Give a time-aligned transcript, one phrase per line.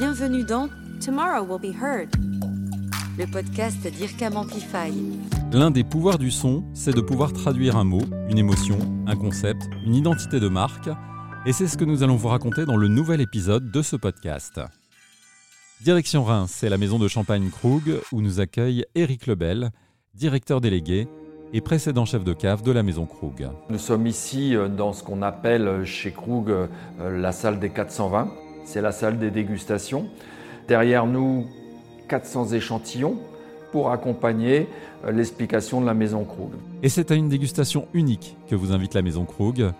[0.00, 0.70] Bienvenue dans
[1.04, 2.08] Tomorrow Will Be Heard,
[3.18, 4.90] le podcast d'IRCAM Amplify.
[5.52, 8.00] L'un des pouvoirs du son, c'est de pouvoir traduire un mot,
[8.30, 10.88] une émotion, un concept, une identité de marque,
[11.44, 14.58] et c'est ce que nous allons vous raconter dans le nouvel épisode de ce podcast.
[15.82, 19.68] Direction Reims, c'est la maison de champagne Krug où nous accueille Éric Lebel,
[20.14, 21.08] directeur délégué
[21.52, 23.50] et précédent chef de cave de la maison Krug.
[23.68, 27.68] Nous sommes ici euh, dans ce qu'on appelle euh, chez Krug euh, la salle des
[27.68, 28.30] 420.
[28.64, 30.06] C'est la salle des dégustations.
[30.68, 31.46] Derrière nous,
[32.08, 33.16] 400 échantillons
[33.72, 34.66] pour accompagner
[35.08, 36.50] l'explication de la maison Krug.
[36.82, 39.72] Et c'est à une dégustation unique que vous invite la maison Krug,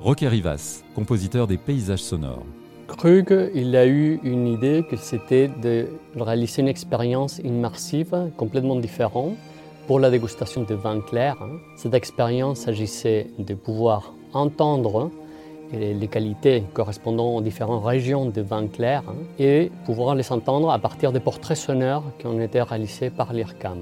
[0.00, 2.44] Roquet Rivas, compositeur des paysages sonores.
[2.88, 9.34] Krug, il a eu une idée que c'était de réaliser une expérience immersive complètement différente
[9.86, 11.36] pour la dégustation de vin clair.
[11.40, 11.58] Hein.
[11.76, 15.10] Cette expérience s'agissait de pouvoir entendre
[15.72, 20.78] les qualités correspondant aux différentes régions de vin clair hein, et pouvoir les entendre à
[20.78, 23.78] partir des portraits sonores qui ont été réalisés par l'IRCAM.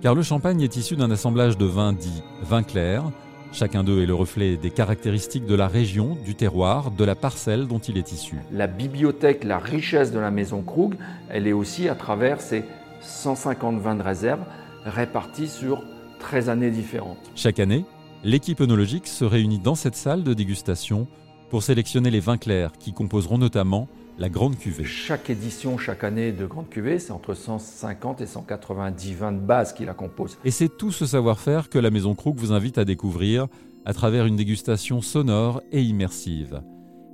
[0.00, 3.04] Car le champagne est issu d'un assemblage de vins dits vin clair.
[3.52, 7.68] Chacun d'eux est le reflet des caractéristiques de la région, du terroir, de la parcelle
[7.68, 8.36] dont il est issu.
[8.50, 10.96] La bibliothèque, la richesse de la maison Krug,
[11.30, 12.64] elle est aussi à travers ces
[13.00, 14.40] 150 vins de réserve
[14.84, 15.82] répartis sur
[16.18, 17.30] 13 années différentes.
[17.34, 17.84] Chaque année,
[18.24, 21.06] l'équipe œnologique se réunit dans cette salle de dégustation
[21.50, 24.84] pour sélectionner les vins clairs qui composeront notamment la grande cuvée.
[24.84, 29.72] Chaque édition, chaque année de grande cuvée, c'est entre 150 et 190 vins de base
[29.72, 30.38] qui la composent.
[30.44, 33.48] Et c'est tout ce savoir-faire que la Maison Krug vous invite à découvrir
[33.84, 36.62] à travers une dégustation sonore et immersive.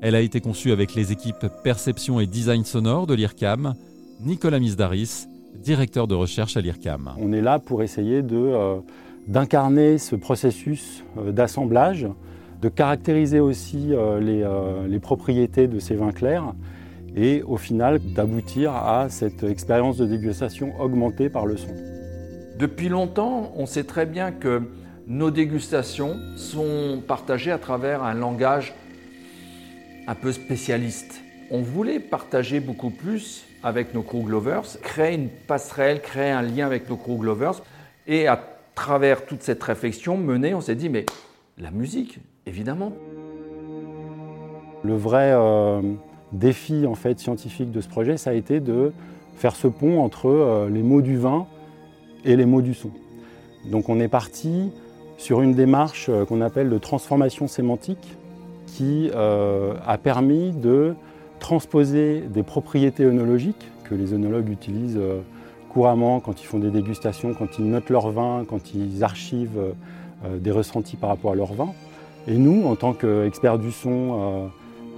[0.03, 3.75] Elle a été conçue avec les équipes Perception et Design Sonore de l'IRCAM,
[4.21, 7.13] Nicolas Misdaris, directeur de recherche à l'IRCAM.
[7.19, 8.77] On est là pour essayer de, euh,
[9.27, 12.07] d'incarner ce processus euh, d'assemblage,
[12.61, 16.55] de caractériser aussi euh, les, les, propriétés de ces vins clairs
[17.17, 21.75] et au final d'aboutir à cette expérience de dégustation augmentée par le son.
[22.59, 24.63] Depuis longtemps, on sait très bien que
[25.07, 28.75] nos dégustations sont partagées à travers un langage
[30.07, 31.21] un peu spécialiste.
[31.51, 36.67] On voulait partager beaucoup plus avec nos Krug Lovers, créer une passerelle, créer un lien
[36.67, 37.63] avec nos Krug Lovers.
[38.07, 38.41] Et à
[38.75, 41.07] travers toute cette réflexion menée, on s'est dit, mais
[41.59, 42.93] la musique, évidemment.
[44.83, 45.83] Le vrai euh,
[46.33, 48.93] défi en fait, scientifique de ce projet, ça a été de
[49.37, 51.47] faire ce pont entre euh, les mots du vin
[52.25, 52.91] et les mots du son.
[53.71, 54.71] Donc on est parti
[55.19, 58.17] sur une démarche euh, qu'on appelle de transformation sémantique
[58.67, 60.95] qui a permis de
[61.41, 65.01] transposer des propriétés œnologiques que les œnologues utilisent
[65.71, 69.75] couramment quand ils font des dégustations, quand ils notent leur vin, quand ils archivent
[70.33, 71.71] des ressentis par rapport à leur vin.
[72.27, 74.47] Et nous, en tant qu'experts du son, euh,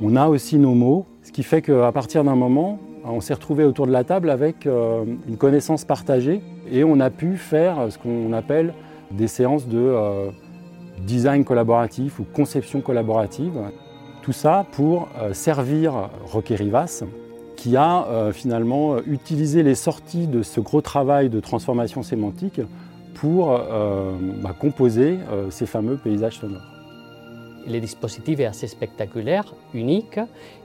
[0.02, 3.64] on a aussi nos mots, ce qui fait qu'à partir d'un moment, on s'est retrouvé
[3.64, 6.40] autour de la table avec une connaissance partagée
[6.70, 8.74] et on a pu faire ce qu'on appelle
[9.10, 9.92] des séances de
[11.04, 13.58] design collaboratif ou conception collaborative.
[14.22, 17.02] Tout ça pour euh, servir Roque Rivas,
[17.56, 22.60] qui a euh, finalement utilisé les sorties de ce gros travail de transformation sémantique
[23.14, 24.12] pour euh,
[24.42, 25.18] bah, composer
[25.50, 26.71] ces fameux paysages sonores.
[27.66, 30.18] Le dispositif est assez spectaculaire, unique,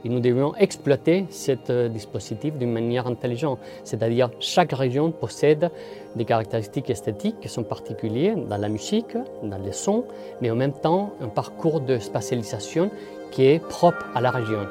[0.04, 3.60] et nous devons exploiter ce dispositif d'une manière intelligente.
[3.84, 5.70] C'est-à-dire chaque région possède
[6.16, 10.04] des caractéristiques esthétiques qui sont particulières dans la musique, dans les sons,
[10.40, 12.90] mais en même temps un parcours de spatialisation
[13.30, 14.66] qui est propre à la région.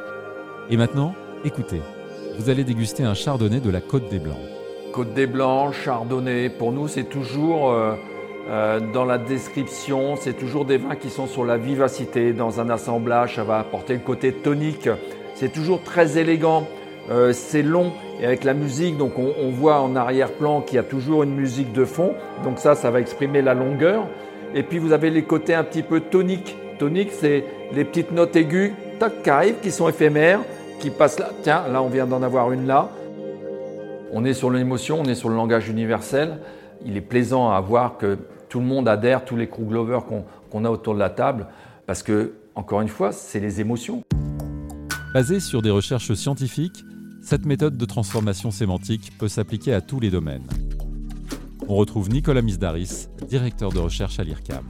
[0.69, 1.13] Et maintenant,
[1.45, 1.81] écoutez,
[2.37, 4.37] vous allez déguster un chardonnay de la Côte des Blancs.
[4.91, 7.95] Côte des Blancs, chardonnay, pour nous c'est toujours euh,
[8.49, 12.33] euh, dans la description, c'est toujours des vins qui sont sur la vivacité.
[12.33, 14.89] Dans un assemblage, ça va apporter le côté tonique.
[15.35, 16.67] C'est toujours très élégant,
[17.11, 20.83] euh, c'est long et avec la musique, donc on, voit en arrière-plan qu'il y a
[20.83, 22.13] toujours une musique de fond.
[22.43, 24.07] Donc ça, ça va exprimer la longueur.
[24.55, 27.43] Et puis vous avez les côtés un petit peu toniques tonique, c'est
[27.73, 28.71] les petites notes aiguës
[29.23, 30.39] qui arrivent, qui sont éphémères,
[30.79, 31.29] qui passent là.
[31.43, 32.89] Tiens, là, on vient d'en avoir une là.
[34.13, 36.37] On est sur l'émotion, on est sur le langage universel.
[36.85, 38.17] Il est plaisant à voir que
[38.49, 40.05] tout le monde adhère, tous les Kruglovers
[40.51, 41.47] qu'on a autour de la table,
[41.85, 44.03] parce que, encore une fois, c'est les émotions.
[45.13, 46.83] Basée sur des recherches scientifiques,
[47.21, 50.47] cette méthode de transformation sémantique peut s'appliquer à tous les domaines.
[51.67, 54.63] On retrouve Nicolas Misdaris, directeur de recherche à l'IRCAM.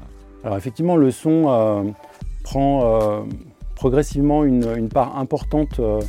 [0.43, 1.83] Alors effectivement, le son euh,
[2.43, 3.21] prend euh,
[3.75, 5.99] progressivement une, part importante euh,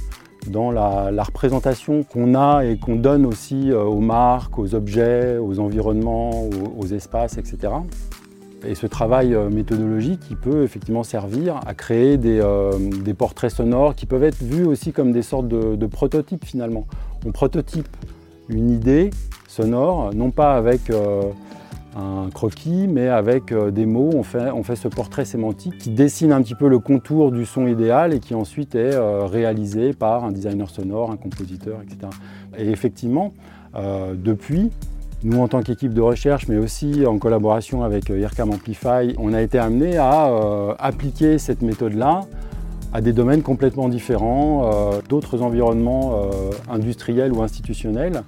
[0.50, 6.48] dans la, représentation qu'on a et qu'on donne aussi aux marques, aux objets, aux environnements,
[6.78, 7.72] aux, espaces, etc.
[8.66, 14.24] Et ce travail méthodologique, il peut effectivement servir à créer des, portraits sonores qui peuvent
[14.24, 16.86] être vus aussi comme des sortes de, prototypes finalement.
[17.26, 17.88] on prototype
[18.48, 19.10] une idée
[19.46, 20.90] sonore, non pas avec
[21.98, 26.32] un croquis, mais avec des mots, on fait, on fait ce portrait sémantique qui dessine
[26.32, 28.96] un petit peu le contour du son idéal et qui ensuite est
[29.26, 32.10] réalisé par un designer sonore, un compositeur, etc.
[32.56, 33.32] Et effectivement,
[33.74, 34.70] depuis,
[35.24, 39.42] nous, en tant qu'équipe de recherche, mais aussi en collaboration avec IRCAM Amplify, on a
[39.42, 42.20] été amené à euh, appliquer cette méthode-là
[42.92, 48.22] à des domaines complètement différents, euh, d'autres environnements euh, industriels ou institutionnels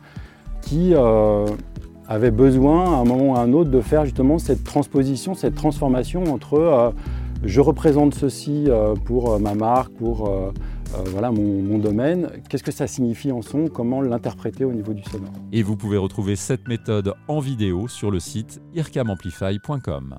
[0.63, 0.93] qui
[2.11, 5.55] avaient besoin, à un moment ou à un autre, de faire justement cette transposition, cette
[5.55, 6.93] transformation entre
[7.43, 8.69] je représente ceci
[9.07, 10.53] pour ma marque, pour
[10.97, 15.03] euh, voilà mon, domaine, qu'est-ce que ça signifie en son, comment l'interpréter au niveau du
[15.05, 15.33] sonore?
[15.53, 20.17] Et vous pouvez retrouver cette méthode en vidéo sur le site ircamamplify.com.